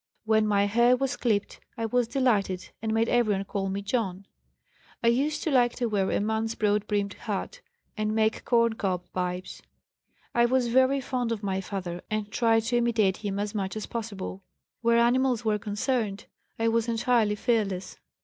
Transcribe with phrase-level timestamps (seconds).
[0.25, 4.25] When my hair was clipped, I was delighted and made everyone call me 'John.'
[5.03, 7.61] I used to like to wear a man's broad brimmed hat
[7.95, 9.61] and make corn cob pipes.
[10.33, 13.85] I was very fond of my father and tried to imitate him as much as
[13.85, 14.41] possible.
[14.81, 16.25] Where animals were concerned,
[16.57, 17.99] I was entirely fearless.